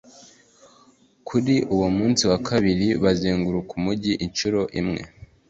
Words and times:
kuri 1.27 1.55
uwo 1.73 1.87
munsi 1.97 2.21
wa 2.31 2.37
kabiri, 2.47 2.87
bazenguruka 3.03 3.71
umugi 3.79 4.13
incuro 4.25 4.61
imwe. 4.79 5.01